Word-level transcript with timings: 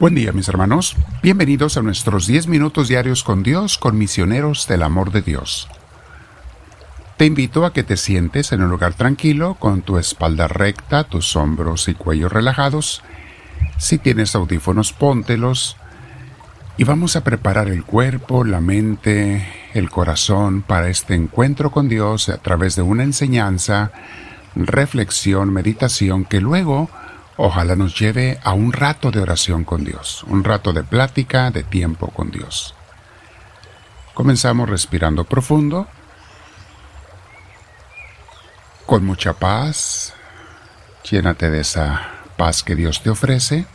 Buen 0.00 0.14
día 0.14 0.30
mis 0.30 0.48
hermanos, 0.48 0.94
bienvenidos 1.24 1.76
a 1.76 1.82
nuestros 1.82 2.28
10 2.28 2.46
minutos 2.46 2.86
diarios 2.86 3.24
con 3.24 3.42
Dios, 3.42 3.78
con 3.78 3.98
misioneros 3.98 4.68
del 4.68 4.84
amor 4.84 5.10
de 5.10 5.22
Dios. 5.22 5.66
Te 7.16 7.26
invito 7.26 7.66
a 7.66 7.72
que 7.72 7.82
te 7.82 7.96
sientes 7.96 8.52
en 8.52 8.62
un 8.62 8.70
lugar 8.70 8.94
tranquilo, 8.94 9.56
con 9.58 9.82
tu 9.82 9.98
espalda 9.98 10.46
recta, 10.46 11.02
tus 11.02 11.34
hombros 11.34 11.88
y 11.88 11.94
cuello 11.94 12.28
relajados. 12.28 13.02
Si 13.76 13.98
tienes 13.98 14.36
audífonos, 14.36 14.92
póntelos. 14.92 15.76
Y 16.76 16.84
vamos 16.84 17.16
a 17.16 17.24
preparar 17.24 17.66
el 17.66 17.82
cuerpo, 17.82 18.44
la 18.44 18.60
mente, 18.60 19.48
el 19.74 19.90
corazón 19.90 20.62
para 20.62 20.90
este 20.90 21.16
encuentro 21.16 21.72
con 21.72 21.88
Dios 21.88 22.28
a 22.28 22.38
través 22.38 22.76
de 22.76 22.82
una 22.82 23.02
enseñanza, 23.02 23.90
reflexión, 24.54 25.52
meditación 25.52 26.24
que 26.24 26.40
luego 26.40 26.88
ojalá 27.38 27.76
nos 27.76 27.98
lleve 27.98 28.38
a 28.42 28.52
un 28.52 28.72
rato 28.72 29.10
de 29.10 29.20
oración 29.20 29.64
con 29.64 29.84
Dios, 29.84 30.24
un 30.24 30.44
rato 30.44 30.72
de 30.72 30.82
plática, 30.82 31.50
de 31.50 31.62
tiempo 31.62 32.08
con 32.08 32.30
Dios. 32.30 32.74
Comenzamos 34.12 34.68
respirando 34.68 35.24
profundo, 35.24 35.86
con 38.84 39.06
mucha 39.06 39.34
paz, 39.34 40.14
llénate 41.08 41.48
de 41.48 41.60
esa 41.60 42.10
paz 42.36 42.64
que 42.64 42.74
Dios 42.74 43.02
te 43.02 43.10
ofrece. 43.10 43.66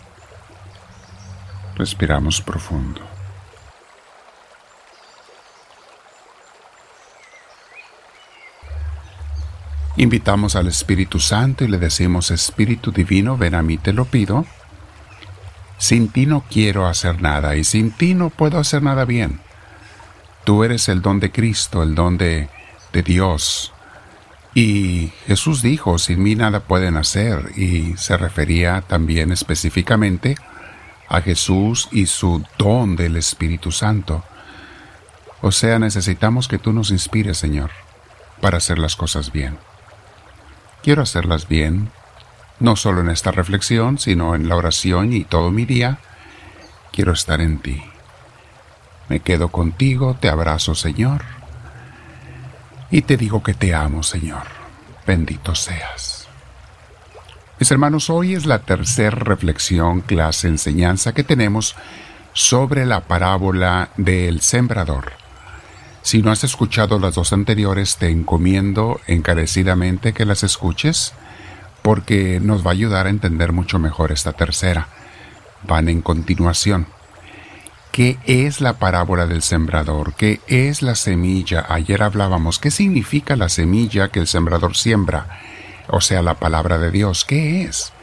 Respiramos 1.75 2.41
profundo. 2.41 3.12
Invitamos 9.95 10.55
al 10.55 10.67
Espíritu 10.67 11.19
Santo 11.19 11.63
y 11.63 11.67
le 11.67 11.77
decimos, 11.77 12.31
Espíritu 12.31 12.91
Divino, 12.91 13.37
ven 13.37 13.53
a 13.53 13.61
mí, 13.61 13.77
te 13.77 13.93
lo 13.93 14.05
pido. 14.05 14.45
Sin 15.77 16.09
ti 16.09 16.25
no 16.25 16.43
quiero 16.49 16.87
hacer 16.87 17.21
nada 17.21 17.55
y 17.55 17.63
sin 17.63 17.91
ti 17.91 18.15
no 18.15 18.29
puedo 18.29 18.57
hacer 18.57 18.81
nada 18.81 19.05
bien. 19.05 19.39
Tú 20.45 20.63
eres 20.63 20.89
el 20.89 21.01
don 21.01 21.19
de 21.19 21.31
Cristo, 21.31 21.83
el 21.83 21.93
don 21.93 22.17
de, 22.17 22.49
de 22.91 23.03
Dios. 23.03 23.71
Y 24.55 25.11
Jesús 25.25 25.61
dijo, 25.61 25.97
sin 25.99 26.21
mí 26.23 26.35
nada 26.35 26.59
pueden 26.61 26.95
hacer, 26.97 27.51
y 27.57 27.97
se 27.97 28.17
refería 28.17 28.81
también 28.81 29.31
específicamente 29.31 30.35
a 31.07 31.21
Jesús 31.21 31.89
y 31.91 32.05
su 32.05 32.43
don 32.57 32.95
del 32.95 33.15
Espíritu 33.15 33.71
Santo. 33.71 34.23
O 35.41 35.51
sea, 35.51 35.79
necesitamos 35.79 36.47
que 36.47 36.59
tú 36.59 36.71
nos 36.71 36.91
inspires, 36.91 37.37
Señor, 37.37 37.71
para 38.41 38.57
hacer 38.57 38.77
las 38.77 38.95
cosas 38.95 39.31
bien. 39.31 39.57
Quiero 40.83 41.01
hacerlas 41.01 41.47
bien, 41.47 41.91
no 42.59 42.75
solo 42.75 42.99
en 42.99 43.09
esta 43.09 43.31
reflexión, 43.31 43.97
sino 43.97 44.35
en 44.35 44.49
la 44.49 44.57
oración 44.57 45.13
y 45.13 45.23
todo 45.23 45.49
mi 45.49 45.65
día. 45.65 45.99
Quiero 46.91 47.13
estar 47.13 47.39
en 47.39 47.59
ti. 47.59 47.81
Me 49.07 49.21
quedo 49.21 49.47
contigo, 49.47 50.17
te 50.19 50.27
abrazo, 50.27 50.75
Señor, 50.75 51.23
y 52.91 53.01
te 53.03 53.15
digo 53.15 53.41
que 53.41 53.53
te 53.53 53.73
amo, 53.73 54.03
Señor. 54.03 54.43
Bendito 55.07 55.55
seas. 55.55 56.27
Mis 57.59 57.71
hermanos, 57.71 58.09
hoy 58.09 58.35
es 58.35 58.45
la 58.45 58.59
tercera 58.59 59.15
reflexión, 59.15 60.01
clase, 60.01 60.49
enseñanza 60.49 61.13
que 61.13 61.23
tenemos 61.23 61.77
sobre 62.33 62.85
la 62.85 63.01
parábola 63.01 63.89
del 63.95 64.41
sembrador. 64.41 65.22
Si 66.03 66.21
no 66.21 66.31
has 66.31 66.43
escuchado 66.43 66.99
las 66.99 67.15
dos 67.15 67.31
anteriores, 67.31 67.95
te 67.95 68.09
encomiendo 68.09 68.99
encarecidamente 69.07 70.11
que 70.11 70.25
las 70.25 70.43
escuches 70.43 71.13
porque 71.81 72.39
nos 72.41 72.65
va 72.65 72.71
a 72.71 72.73
ayudar 72.73 73.07
a 73.07 73.09
entender 73.09 73.53
mucho 73.53 73.79
mejor 73.79 74.11
esta 74.11 74.33
tercera. 74.33 74.89
Van 75.63 75.87
en 75.87 76.01
continuación. 76.01 76.87
¿Qué 77.93 78.17
es 78.25 78.59
la 78.59 78.79
parábola 78.79 79.27
del 79.27 79.41
sembrador? 79.41 80.13
¿Qué 80.15 80.41
es 80.47 80.81
la 80.81 80.95
semilla? 80.95 81.65
Ayer 81.69 82.03
hablábamos, 82.03 82.59
¿qué 82.59 82.69
significa 82.69 83.37
la 83.37 83.47
semilla 83.47 84.09
que 84.09 84.19
el 84.19 84.27
sembrador 84.27 84.75
siembra? 84.75 85.39
O 85.87 86.01
sea, 86.01 86.21
la 86.21 86.33
palabra 86.33 86.79
de 86.79 86.91
Dios. 86.91 87.23
¿Qué 87.23 87.63
es? 87.63 87.93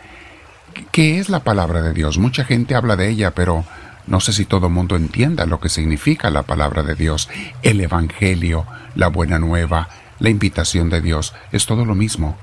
¿Qué 0.91 1.19
es 1.19 1.29
la 1.29 1.41
palabra 1.41 1.83
de 1.83 1.93
Dios? 1.93 2.17
Mucha 2.17 2.45
gente 2.45 2.75
habla 2.75 2.97
de 2.97 3.11
ella, 3.11 3.33
pero 3.33 3.65
no 4.07 4.21
sé 4.21 4.33
si 4.33 4.45
todo 4.45 4.67
el 4.67 4.73
mundo 4.73 4.97
entienda 4.97 5.47
lo 5.47 5.61
que 5.61 5.69
significa 5.69 6.31
la 6.31 6.43
palabra 6.43 6.83
de 6.83 6.95
Dios, 6.95 7.29
el 7.63 7.81
Evangelio, 7.81 8.67
la 8.95 9.09
buena 9.09 9.39
nueva, 9.39 9.89
la 10.19 10.31
invitación 10.31 10.91
de 10.91 11.01
Dios, 11.01 11.35
es 11.53 11.67
todo 11.67 11.85
lo 11.85 11.95
mismo. 11.95 12.37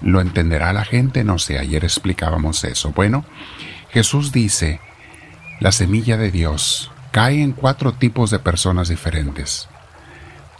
¿Lo 0.00 0.20
entenderá 0.20 0.72
la 0.72 0.84
gente? 0.84 1.24
No 1.24 1.38
sé, 1.38 1.58
ayer 1.58 1.84
explicábamos 1.84 2.62
eso. 2.64 2.92
Bueno, 2.92 3.24
Jesús 3.90 4.32
dice, 4.32 4.80
la 5.60 5.72
semilla 5.72 6.16
de 6.16 6.30
Dios 6.30 6.90
cae 7.10 7.42
en 7.42 7.52
cuatro 7.52 7.92
tipos 7.92 8.30
de 8.30 8.38
personas 8.38 8.88
diferentes. 8.88 9.68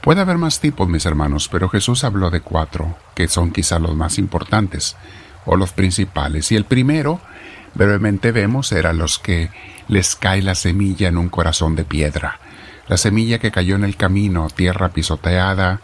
Puede 0.02 0.20
haber 0.20 0.38
más 0.38 0.60
tipos, 0.60 0.88
mis 0.88 1.06
hermanos, 1.06 1.48
pero 1.48 1.68
Jesús 1.68 2.04
habló 2.04 2.30
de 2.30 2.40
cuatro, 2.40 2.96
que 3.14 3.28
son 3.28 3.52
quizá 3.52 3.78
los 3.78 3.94
más 3.94 4.18
importantes 4.18 4.96
o 5.44 5.56
los 5.56 5.72
principales. 5.72 6.50
Y 6.50 6.56
el 6.56 6.64
primero 6.64 7.20
brevemente 7.74 8.32
vemos 8.32 8.72
eran 8.72 8.98
los 8.98 9.18
que 9.18 9.50
les 9.88 10.16
cae 10.16 10.42
la 10.42 10.54
semilla 10.54 11.08
en 11.08 11.18
un 11.18 11.28
corazón 11.28 11.74
de 11.74 11.84
piedra, 11.84 12.38
la 12.86 12.96
semilla 12.96 13.38
que 13.38 13.50
cayó 13.50 13.76
en 13.76 13.84
el 13.84 13.96
camino, 13.96 14.48
tierra 14.48 14.90
pisoteada, 14.90 15.80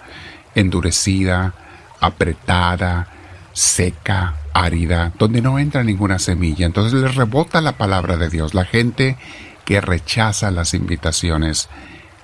endurecida, 0.55 1.55
apretada, 2.01 3.09
seca, 3.53 4.35
árida, 4.53 5.13
donde 5.19 5.43
no 5.43 5.59
entra 5.59 5.85
ninguna 5.85 6.19
semilla. 6.19 6.67
Entonces 6.67 7.01
les 7.01 7.15
rebota 7.15 7.61
la 7.61 7.73
palabra 7.73 8.17
de 8.17 8.29
Dios. 8.29 8.55
La 8.55 8.65
gente 8.65 9.17
que 9.65 9.81
rechaza 9.81 10.51
las 10.51 10.75
invitaciones, 10.75 11.69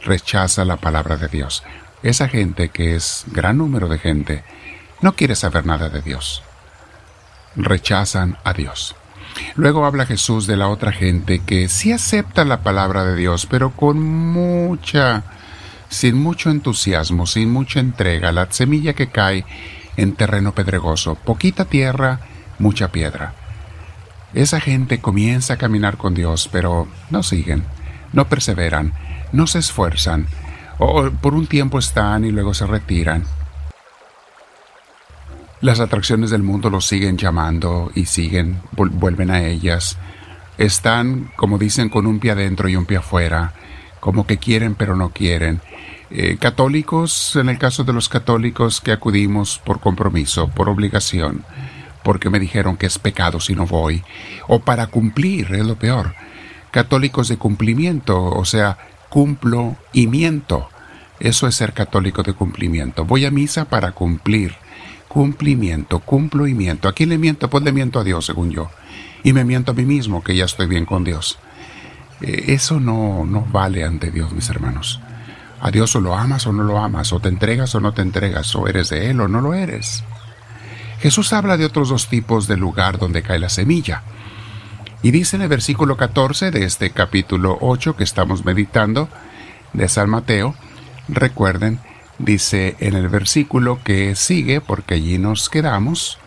rechaza 0.03 0.65
la 0.65 0.77
palabra 0.77 1.17
de 1.17 1.29
Dios. 1.29 1.63
Esa 2.03 2.29
gente, 2.29 2.71
que 2.71 2.95
es 2.95 3.25
gran 3.29 3.59
número 3.59 3.89
de 3.89 3.99
gente, 3.99 4.45
no 5.01 5.15
quiere 5.15 5.35
saber 5.35 5.67
nada 5.67 5.89
de 5.89 6.03
Dios. 6.03 6.43
Rechazan 7.57 8.39
a 8.45 8.53
Dios. 8.53 8.95
Luego 9.55 9.85
habla 9.85 10.07
Jesús 10.07 10.47
de 10.47 10.57
la 10.57 10.69
otra 10.69 10.93
gente 10.93 11.41
que 11.41 11.69
sí 11.69 11.93
acepta 11.93 12.45
la 12.45 12.63
palabra 12.63 13.05
de 13.05 13.17
Dios, 13.17 13.47
pero 13.47 13.71
con 13.71 14.01
mucha, 14.01 15.25
sin 15.89 16.17
mucho 16.17 16.51
entusiasmo, 16.51 17.27
sin 17.27 17.51
mucha 17.51 17.81
entrega, 17.81 18.33
la 18.33 18.51
semilla 18.51 18.95
que 18.95 19.09
cae 19.09 19.45
en 19.97 20.15
terreno 20.15 20.55
pedregoso, 20.55 21.15
poquita 21.15 21.65
tierra, 21.65 22.21
mucha 22.59 22.93
piedra. 22.93 23.35
Esa 24.33 24.61
gente 24.61 25.01
comienza 25.01 25.55
a 25.55 25.59
caminar 25.59 25.97
con 25.97 26.15
Dios, 26.15 26.49
pero 26.51 26.87
no 27.11 27.23
siguen, 27.23 27.65
no 28.13 28.29
perseveran, 28.29 28.93
no 29.33 29.47
se 29.47 29.59
esfuerzan, 29.59 30.27
o 30.79 31.11
por 31.11 31.35
un 31.35 31.47
tiempo 31.47 31.79
están 31.79 32.25
y 32.25 32.31
luego 32.31 32.55
se 32.55 32.67
retiran. 32.67 33.25
Las 35.61 35.79
atracciones 35.79 36.31
del 36.31 36.43
mundo 36.43 36.71
los 36.71 36.87
siguen 36.87 37.19
llamando 37.19 37.93
y 37.95 38.07
siguen, 38.07 38.63
vuelven 38.73 39.31
a 39.31 39.45
ellas. 39.47 39.99
Están, 40.57 41.31
como 41.37 41.59
dicen, 41.59 41.91
con 41.91 42.07
un 42.07 42.19
pie 42.19 42.31
adentro 42.31 42.67
y 42.71 42.77
un 42.77 42.87
pie 42.87 42.97
afuera, 42.97 43.53
como 44.01 44.27
que 44.27 44.39
quieren 44.39 44.75
pero 44.75 44.97
no 44.97 45.11
quieren. 45.11 45.61
Eh, 46.11 46.39
católicos, 46.41 47.37
en 47.37 47.51
el 47.51 47.59
caso 47.59 47.85
de 47.85 47.93
los 47.93 48.09
católicos 48.09 48.81
que 48.81 48.93
acudimos 48.93 49.59
por 49.59 49.81
compromiso, 49.81 50.49
por 50.49 50.71
obligación, 50.71 51.45
porque 52.03 52.31
me 52.31 52.41
dijeron 52.41 52.79
que 52.79 52.87
es 52.87 52.99
pecado 52.99 53.39
si 53.39 53.55
no 53.55 53.67
voy, 53.67 54.03
o 54.49 54.61
para 54.61 54.87
cumplir, 54.87 55.53
es 55.53 55.67
lo 55.67 55.77
peor. 55.77 56.15
Católicos 56.71 57.29
de 57.29 57.37
cumplimiento, 57.37 58.25
o 58.25 58.47
sea, 58.47 58.79
cumplo 59.11 59.77
y 59.93 60.07
miento. 60.07 60.71
Eso 61.21 61.47
es 61.47 61.55
ser 61.55 61.75
católico 61.75 62.23
de 62.23 62.33
cumplimiento. 62.33 63.05
Voy 63.05 63.27
a 63.27 63.31
misa 63.31 63.67
para 63.67 63.93
cumplir 63.93 64.55
cumplimiento, 65.11 65.99
cumplimiento. 65.99 66.87
¿A 66.87 66.93
quién 66.93 67.09
le 67.09 67.19
miento? 67.19 67.51
Pues 67.51 67.65
le 67.65 67.73
miento 67.73 67.99
a 67.99 68.05
Dios, 68.05 68.27
según 68.27 68.53
yo. 68.53 68.71
Y 69.25 69.33
me 69.33 69.45
miento 69.45 69.73
a 69.73 69.75
mí 69.75 69.85
mismo, 69.85 70.23
que 70.23 70.37
ya 70.37 70.45
estoy 70.45 70.69
bien 70.69 70.87
con 70.87 71.03
Dios. 71.03 71.37
Eh, 72.21 72.45
eso 72.49 72.79
no, 72.79 73.27
no 73.27 73.45
vale 73.51 73.83
ante 73.83 74.13
Dios, 74.13 74.33
mis 74.33 74.49
hermanos. 74.51 75.01
A 75.61 75.73
Dios 75.73 75.97
o 75.97 76.01
lo 76.01 76.15
amas 76.15 76.47
o 76.47 76.53
no 76.53 76.63
lo 76.63 76.79
amas, 76.79 77.13
o 77.13 77.19
te 77.19 77.29
entregas 77.29 77.75
o 77.75 77.81
no 77.81 77.93
te 77.93 78.03
entregas, 78.03 78.55
o 78.55 78.69
eres 78.69 78.89
de 78.91 79.11
Él 79.11 79.21
o 79.21 79.27
no 79.27 79.41
lo 79.41 79.53
eres. 79.53 80.05
Jesús 81.01 81.33
habla 81.33 81.57
de 81.57 81.65
otros 81.65 81.89
dos 81.89 82.07
tipos 82.07 82.47
de 82.47 82.57
lugar 82.57 82.99
donde 82.99 83.23
cae 83.23 83.41
la 83.41 83.49
semilla. 83.49 84.05
Y 85.03 85.11
dice 85.11 85.35
en 85.35 85.43
el 85.43 85.49
versículo 85.49 85.97
14 85.97 86.53
de 86.53 86.65
este 86.65 86.91
capítulo 86.91 87.59
8 87.61 87.97
que 87.97 88.05
estamos 88.05 88.45
meditando 88.45 89.09
de 89.73 89.89
San 89.89 90.09
Mateo, 90.09 90.55
recuerden, 91.09 91.81
dice 92.21 92.77
en 92.81 92.95
el 92.95 93.09
versículo 93.09 93.81
que 93.83 94.15
sigue, 94.15 94.61
porque 94.61 94.95
allí 94.95 95.19
nos 95.19 95.49
quedamos, 95.49 96.19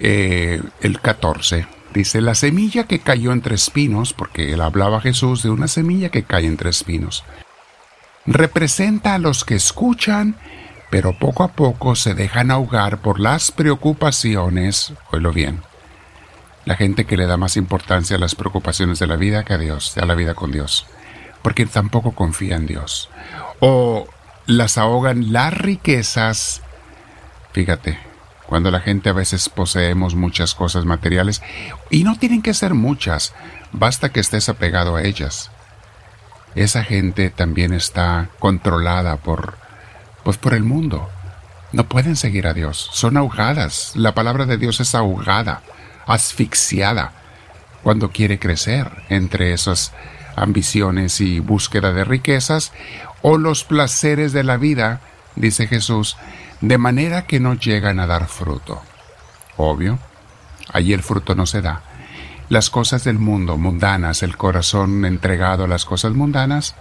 eh, 0.00 0.60
el 0.80 1.00
14. 1.00 1.66
Dice, 1.92 2.20
la 2.20 2.34
semilla 2.34 2.84
que 2.84 2.98
cayó 2.98 3.32
entre 3.32 3.54
espinos, 3.54 4.12
porque 4.12 4.52
él 4.52 4.60
hablaba 4.60 5.00
Jesús 5.00 5.44
de 5.44 5.50
una 5.50 5.68
semilla 5.68 6.08
que 6.08 6.24
cae 6.24 6.46
entre 6.46 6.70
espinos, 6.70 7.24
representa 8.26 9.14
a 9.14 9.18
los 9.18 9.44
que 9.44 9.54
escuchan, 9.54 10.36
pero 10.90 11.16
poco 11.16 11.44
a 11.44 11.48
poco 11.48 11.94
se 11.94 12.14
dejan 12.14 12.50
ahogar 12.50 12.98
por 12.98 13.20
las 13.20 13.52
preocupaciones, 13.52 14.92
oílo 15.12 15.32
bien, 15.32 15.62
La 16.66 16.76
gente 16.76 17.04
que 17.04 17.18
le 17.18 17.26
da 17.26 17.36
más 17.36 17.58
importancia 17.58 18.16
a 18.16 18.18
las 18.18 18.34
preocupaciones 18.34 18.98
de 18.98 19.06
la 19.06 19.16
vida 19.16 19.44
que 19.44 19.52
a 19.52 19.58
Dios, 19.58 19.96
a 19.98 20.06
la 20.06 20.14
vida 20.14 20.34
con 20.34 20.50
Dios, 20.50 20.86
porque 21.42 21.66
tampoco 21.66 22.12
confía 22.12 22.56
en 22.56 22.66
Dios. 22.66 23.10
O 23.60 24.08
las 24.46 24.78
ahogan 24.78 25.32
las 25.32 25.54
riquezas. 25.54 26.62
Fíjate, 27.52 27.98
cuando 28.46 28.70
la 28.70 28.80
gente 28.80 29.10
a 29.10 29.14
veces 29.14 29.48
poseemos 29.48 30.14
muchas 30.14 30.54
cosas 30.54 30.84
materiales, 30.84 31.42
y 31.90 32.04
no 32.04 32.16
tienen 32.16 32.42
que 32.42 32.54
ser 32.54 32.74
muchas, 32.74 33.32
basta 33.72 34.10
que 34.10 34.20
estés 34.20 34.48
apegado 34.48 34.96
a 34.96 35.02
ellas. 35.02 35.50
Esa 36.54 36.84
gente 36.84 37.30
también 37.30 37.72
está 37.72 38.28
controlada 38.38 39.16
por, 39.16 39.56
pues 40.22 40.36
por 40.36 40.54
el 40.54 40.62
mundo. 40.62 41.08
No 41.72 41.88
pueden 41.88 42.14
seguir 42.14 42.46
a 42.46 42.54
Dios, 42.54 42.90
son 42.92 43.16
ahogadas. 43.16 43.92
La 43.96 44.14
palabra 44.14 44.46
de 44.46 44.58
Dios 44.58 44.78
es 44.78 44.94
ahogada 44.94 45.62
asfixiada 46.06 47.12
cuando 47.82 48.10
quiere 48.10 48.38
crecer 48.38 48.90
entre 49.08 49.52
esas 49.52 49.92
ambiciones 50.36 51.20
y 51.20 51.40
búsqueda 51.40 51.92
de 51.92 52.04
riquezas 52.04 52.72
o 53.22 53.38
los 53.38 53.64
placeres 53.64 54.32
de 54.32 54.44
la 54.44 54.56
vida, 54.56 55.00
dice 55.36 55.66
Jesús, 55.66 56.16
de 56.60 56.78
manera 56.78 57.26
que 57.26 57.40
no 57.40 57.54
llegan 57.54 58.00
a 58.00 58.06
dar 58.06 58.26
fruto. 58.26 58.82
Obvio, 59.56 59.98
allí 60.72 60.92
el 60.92 61.02
fruto 61.02 61.34
no 61.34 61.46
se 61.46 61.62
da. 61.62 61.82
Las 62.48 62.70
cosas 62.70 63.04
del 63.04 63.18
mundo, 63.18 63.56
mundanas, 63.56 64.22
el 64.22 64.36
corazón 64.36 65.04
entregado 65.04 65.64
a 65.64 65.68
las 65.68 65.84
cosas 65.84 66.12
mundanas, 66.12 66.74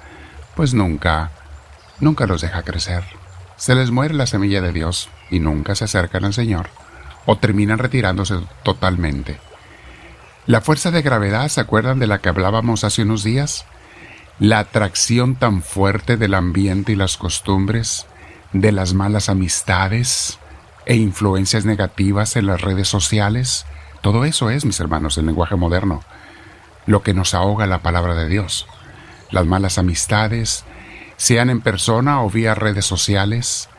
pues 0.56 0.74
nunca, 0.74 1.32
nunca 2.00 2.28
los 2.28 2.42
deja 2.42 2.64
crecer. 2.64 3.04
Se 3.56 3.76
les 3.76 3.92
muere 3.92 4.14
la 4.14 4.28
semilla 4.28 4.62
de 4.62 4.74
Dios 4.74 5.10
y 5.30 5.40
nunca 5.40 5.76
se 5.76 5.86
acercan 5.86 6.26
al 6.26 6.34
Señor 6.34 6.70
o 7.26 7.38
terminan 7.38 7.80
retirándose 7.80 8.36
totalmente. 8.64 9.40
La 10.46 10.60
fuerza 10.60 10.92
de 10.92 11.02
gravedad, 11.02 11.48
¿se 11.48 11.62
acuerdan 11.62 12.00
de 12.00 12.08
la 12.08 12.20
que 12.20 12.28
hablábamos 12.28 12.84
hace 12.84 13.04
unos 13.04 13.24
días? 13.24 13.66
La 14.40 14.60
atracción 14.60 15.36
tan 15.36 15.62
fuerte 15.62 16.18
del 16.18 16.34
ambiente 16.34 16.92
y 16.92 16.96
las 16.98 17.16
costumbres, 17.16 18.08
de 18.52 18.74
las 18.74 18.94
malas 18.94 19.30
amistades 19.30 20.40
e 20.86 20.96
influencias 20.96 21.64
negativas 21.64 22.36
en 22.36 22.48
las 22.48 22.60
redes 22.60 22.90
sociales. 22.90 23.66
Todo 24.02 24.26
eso 24.26 24.50
es, 24.50 24.66
mis 24.66 24.82
hermanos, 24.82 25.18
el 25.18 25.28
lenguaje 25.28 25.56
moderno, 25.56 26.04
lo 26.88 27.04
que 27.04 27.14
nos 27.14 27.34
ahoga 27.34 27.66
la 27.66 27.80
palabra 27.80 28.14
de 28.14 28.28
Dios. 28.28 28.68
Las 29.32 29.46
malas 29.46 29.78
amistades, 29.78 30.66
sean 31.16 31.50
en 31.50 31.62
persona 31.62 32.22
o 32.22 32.30
vía 32.30 32.54
redes 32.54 32.86
sociales, 32.86 33.70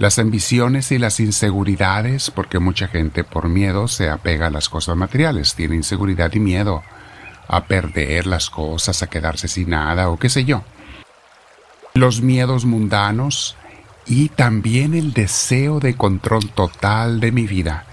las 0.00 0.18
ambiciones 0.18 0.92
y 0.92 0.98
las 0.98 1.20
inseguridades, 1.20 2.30
porque 2.30 2.58
mucha 2.58 2.88
gente 2.88 3.22
por 3.22 3.50
miedo 3.50 3.86
se 3.86 4.08
apega 4.08 4.46
a 4.46 4.50
las 4.50 4.70
cosas 4.70 4.96
materiales, 4.96 5.54
tiene 5.54 5.76
inseguridad 5.76 6.32
y 6.32 6.40
miedo 6.40 6.82
a 7.46 7.66
perder 7.66 8.26
las 8.26 8.48
cosas, 8.48 9.02
a 9.02 9.08
quedarse 9.08 9.46
sin 9.46 9.68
nada 9.68 10.08
o 10.08 10.18
qué 10.18 10.30
sé 10.30 10.46
yo. 10.46 10.64
Los 11.92 12.22
miedos 12.22 12.64
mundanos 12.64 13.56
y 14.06 14.30
también 14.30 14.94
el 14.94 15.12
deseo 15.12 15.80
de 15.80 15.94
control 15.94 16.48
total 16.48 17.20
de 17.20 17.32
mi 17.32 17.46
vida. 17.46 17.84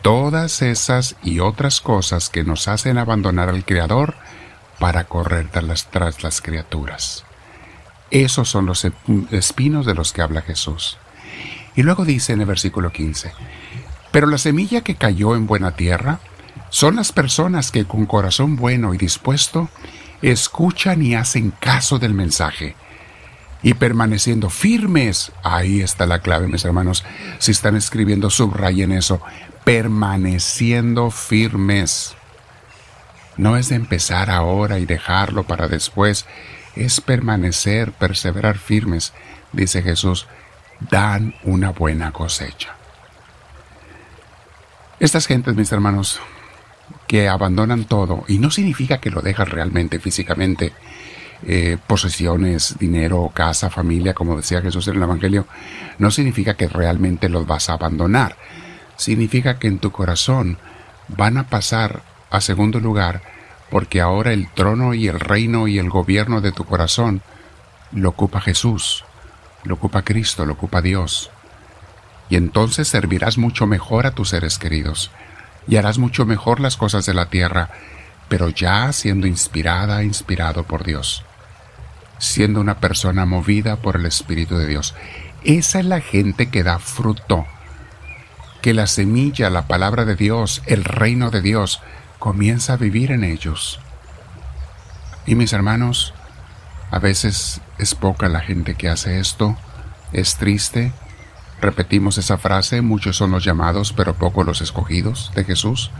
Todas 0.00 0.62
esas 0.62 1.16
y 1.22 1.40
otras 1.40 1.82
cosas 1.82 2.30
que 2.30 2.44
nos 2.44 2.66
hacen 2.66 2.96
abandonar 2.96 3.50
al 3.50 3.66
Creador 3.66 4.14
para 4.78 5.04
correr 5.04 5.50
tras, 5.50 5.90
tras 5.90 6.22
las 6.22 6.40
criaturas. 6.40 7.26
Esos 8.10 8.48
son 8.48 8.64
los 8.64 8.86
espinos 9.32 9.84
de 9.84 9.94
los 9.94 10.14
que 10.14 10.22
habla 10.22 10.40
Jesús. 10.40 10.96
Y 11.76 11.82
luego 11.82 12.06
dice 12.06 12.32
en 12.32 12.40
el 12.40 12.46
versículo 12.46 12.90
15, 12.90 13.32
pero 14.10 14.26
la 14.26 14.38
semilla 14.38 14.80
que 14.80 14.94
cayó 14.94 15.36
en 15.36 15.46
buena 15.46 15.76
tierra 15.76 16.20
son 16.70 16.96
las 16.96 17.12
personas 17.12 17.70
que 17.70 17.84
con 17.84 18.06
corazón 18.06 18.56
bueno 18.56 18.94
y 18.94 18.98
dispuesto 18.98 19.68
escuchan 20.22 21.02
y 21.02 21.14
hacen 21.14 21.50
caso 21.50 21.98
del 21.98 22.14
mensaje. 22.14 22.74
Y 23.62 23.74
permaneciendo 23.74 24.48
firmes, 24.48 25.32
ahí 25.42 25.82
está 25.82 26.06
la 26.06 26.20
clave, 26.20 26.48
mis 26.48 26.64
hermanos. 26.64 27.04
Si 27.38 27.50
están 27.50 27.76
escribiendo, 27.76 28.30
subrayen 28.30 28.92
eso. 28.92 29.20
Permaneciendo 29.64 31.10
firmes. 31.10 32.14
No 33.36 33.56
es 33.56 33.68
de 33.68 33.76
empezar 33.76 34.30
ahora 34.30 34.78
y 34.78 34.86
dejarlo 34.86 35.44
para 35.44 35.68
después. 35.68 36.26
Es 36.74 37.00
permanecer, 37.00 37.92
perseverar 37.92 38.56
firmes, 38.56 39.12
dice 39.52 39.82
Jesús 39.82 40.26
dan 40.80 41.34
una 41.44 41.70
buena 41.70 42.12
cosecha. 42.12 42.74
Estas 44.98 45.26
gentes, 45.26 45.54
mis 45.54 45.70
hermanos, 45.72 46.20
que 47.06 47.28
abandonan 47.28 47.84
todo, 47.84 48.24
y 48.28 48.38
no 48.38 48.50
significa 48.50 48.98
que 48.98 49.10
lo 49.10 49.20
dejan 49.20 49.46
realmente 49.46 49.98
físicamente, 49.98 50.72
eh, 51.42 51.76
posesiones, 51.86 52.76
dinero, 52.78 53.30
casa, 53.34 53.68
familia, 53.68 54.14
como 54.14 54.36
decía 54.36 54.62
Jesús 54.62 54.88
en 54.88 54.96
el 54.96 55.02
Evangelio, 55.02 55.46
no 55.98 56.10
significa 56.10 56.54
que 56.54 56.68
realmente 56.68 57.28
los 57.28 57.46
vas 57.46 57.68
a 57.68 57.74
abandonar. 57.74 58.36
Significa 58.96 59.58
que 59.58 59.68
en 59.68 59.78
tu 59.78 59.92
corazón 59.92 60.56
van 61.08 61.36
a 61.36 61.48
pasar 61.48 62.02
a 62.30 62.40
segundo 62.40 62.80
lugar 62.80 63.20
porque 63.70 64.00
ahora 64.00 64.32
el 64.32 64.48
trono 64.48 64.94
y 64.94 65.08
el 65.08 65.20
reino 65.20 65.68
y 65.68 65.78
el 65.78 65.90
gobierno 65.90 66.40
de 66.40 66.52
tu 66.52 66.64
corazón 66.64 67.20
lo 67.92 68.10
ocupa 68.10 68.40
Jesús 68.40 69.04
lo 69.66 69.74
ocupa 69.74 70.02
Cristo, 70.02 70.46
lo 70.46 70.54
ocupa 70.54 70.80
Dios. 70.80 71.30
Y 72.28 72.36
entonces 72.36 72.88
servirás 72.88 73.38
mucho 73.38 73.66
mejor 73.66 74.06
a 74.06 74.12
tus 74.12 74.30
seres 74.30 74.58
queridos 74.58 75.10
y 75.68 75.76
harás 75.76 75.98
mucho 75.98 76.26
mejor 76.26 76.60
las 76.60 76.76
cosas 76.76 77.06
de 77.06 77.14
la 77.14 77.26
tierra, 77.26 77.70
pero 78.28 78.48
ya 78.48 78.92
siendo 78.92 79.26
inspirada, 79.26 80.02
inspirado 80.02 80.64
por 80.64 80.84
Dios, 80.84 81.24
siendo 82.18 82.60
una 82.60 82.78
persona 82.78 83.26
movida 83.26 83.76
por 83.76 83.96
el 83.96 84.06
Espíritu 84.06 84.56
de 84.56 84.66
Dios. 84.66 84.94
Esa 85.44 85.80
es 85.80 85.86
la 85.86 86.00
gente 86.00 86.50
que 86.50 86.62
da 86.62 86.78
fruto, 86.78 87.46
que 88.62 88.74
la 88.74 88.86
semilla, 88.86 89.50
la 89.50 89.66
palabra 89.66 90.04
de 90.04 90.16
Dios, 90.16 90.62
el 90.66 90.84
reino 90.84 91.30
de 91.30 91.42
Dios, 91.42 91.80
comienza 92.18 92.74
a 92.74 92.76
vivir 92.76 93.12
en 93.12 93.22
ellos. 93.22 93.78
Y 95.26 95.34
mis 95.34 95.52
hermanos, 95.52 96.14
a 96.90 96.98
veces 96.98 97.60
es 97.78 97.94
poca 97.94 98.28
la 98.28 98.40
gente 98.40 98.74
que 98.74 98.88
hace 98.88 99.18
esto, 99.18 99.56
es 100.12 100.36
triste. 100.36 100.92
Repetimos 101.60 102.18
esa 102.18 102.38
frase, 102.38 102.82
muchos 102.82 103.16
son 103.16 103.30
los 103.30 103.44
llamados, 103.44 103.92
pero 103.92 104.14
pocos 104.14 104.46
los 104.46 104.60
escogidos 104.60 105.32
de 105.34 105.44
Jesús. 105.44 105.90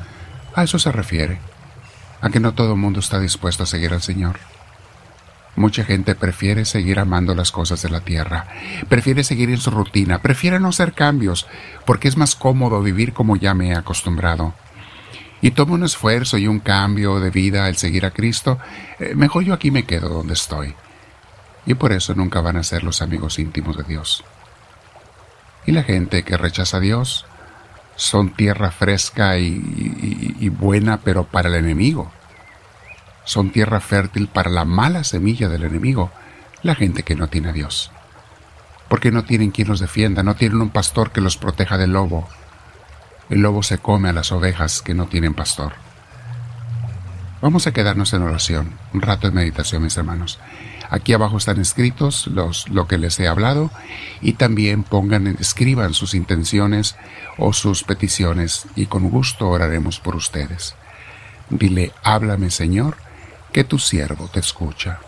A 0.54 0.62
eso 0.62 0.78
se 0.78 0.92
refiere, 0.92 1.38
a 2.20 2.30
que 2.30 2.40
no 2.40 2.54
todo 2.54 2.72
el 2.72 2.78
mundo 2.78 3.00
está 3.00 3.18
dispuesto 3.18 3.62
a 3.62 3.66
seguir 3.66 3.92
al 3.92 4.02
Señor. 4.02 4.38
Mucha 5.56 5.84
gente 5.84 6.14
prefiere 6.14 6.66
seguir 6.66 6.99
amando 6.99 7.34
las 7.34 7.50
cosas 7.50 7.80
de 7.80 7.88
la 7.88 8.00
tierra, 8.00 8.46
prefiere 8.90 9.25
seguir 9.25 9.49
en 9.49 9.56
su 9.56 9.70
rutina, 9.70 10.18
prefiere 10.18 10.61
no 10.61 10.68
hacer 10.68 10.92
cambios, 10.92 11.46
porque 11.87 12.08
es 12.08 12.18
más 12.18 12.37
cómodo 12.37 12.82
vivir 12.82 13.14
como 13.14 13.37
ya 13.37 13.54
me 13.54 13.70
he 13.70 13.75
acostumbrado. 13.75 14.52
Y 15.40 15.50
toma 15.50 15.75
un 15.75 15.85
esfuerzo 15.85 16.38
y 16.38 16.47
un 16.47 16.61
cambio 16.61 17.21
de 17.21 17.31
vida 17.31 17.66
al 17.66 17.76
seguir 17.76 18.07
a 18.07 18.11
Cristo, 18.11 18.59
eh, 18.99 19.14
mejor 19.14 19.45
yo 19.45 19.55
aquí 19.55 19.71
me 19.71 19.85
quedo 19.85 20.09
donde 20.09 20.35
estoy 20.35 20.75
y 21.66 21.75
por 21.75 21.93
eso 21.93 22.14
nunca 22.14 22.40
van 22.40 22.57
a 22.57 22.62
ser 22.62 22.85
los 22.85 23.02
amigos 23.02 23.38
íntimos 23.38 23.76
de 23.76 23.83
Dios. 23.83 24.25
Y 25.66 25.73
la 25.73 25.83
gente 25.83 26.23
que 26.23 26.37
rechaza 26.37 26.76
a 26.76 26.81
Dios 26.81 27.26
son 27.97 28.31
tierra 28.31 28.71
fresca 28.71 29.37
y, 29.37 30.49
buena, 30.49 30.99
pero 30.99 31.25
para 31.25 31.49
el 31.49 31.57
enemigo. 31.57 32.12
Son 33.25 33.50
tierra 33.50 33.81
fértil 33.81 34.28
para 34.28 34.49
la 34.49 34.64
mala 34.64 35.02
semilla 35.02 35.49
del 35.49 35.64
enemigo, 35.64 36.12
la 36.62 36.76
gente 36.76 37.02
que 37.02 37.16
no 37.16 37.26
tiene 37.26 37.49
a 37.49 37.52
Dios. 37.52 37.90
Porque 38.88 39.11
no 39.11 39.25
tienen 39.25 39.50
quien 39.50 39.66
los 39.66 39.81
defienda, 39.81 40.23
no 40.23 40.37
tienen 40.37 40.61
un 40.61 40.71
pastor 40.71 41.11
que 41.11 41.21
los 41.21 41.37
proteja 41.37 41.76
del 41.76 41.93
lobo. 41.93 42.28
El 43.28 43.40
lobo 43.40 43.62
se 43.62 43.78
come 43.78 44.09
a 44.09 44.12
las 44.12 44.33
ovejas 44.33 44.83
que 44.83 44.95
no 44.95 45.06
tienen 45.06 45.35
pastor. 45.35 45.73
Vamos 47.42 47.66
a 47.66 47.73
quedarnos 47.73 48.12
en 48.12 48.23
oración, 48.23 48.73
un 48.95 49.02
rato 49.02 49.26
de 49.26 49.35
meditación, 49.35 49.83
mis 49.83 49.97
hermanos. 49.97 50.38
Aquí 50.88 51.12
abajo 51.12 51.37
están 51.37 51.61
escritos 51.61 52.28
los, 52.28 52.68
lo 52.68 52.87
que 52.87 52.99
les 52.99 53.18
he 53.18 53.26
hablado 53.26 53.71
y 54.21 54.35
también 54.35 54.85
pongan, 54.85 55.26
escriban 55.40 55.95
sus 55.95 56.14
intenciones 56.14 56.97
o 57.38 57.52
sus 57.52 57.83
peticiones 57.83 58.66
y 58.76 58.87
con 58.87 59.11
gusto 59.11 59.49
oraremos 59.49 59.99
por 60.00 60.16
ustedes. 60.16 60.75
Dile, 61.50 61.92
háblame 62.02 62.50
Señor, 62.50 62.97
que 63.52 63.64
tu 63.64 63.78
siervo 63.78 64.28
te 64.28 64.40
escucha. 64.40 65.00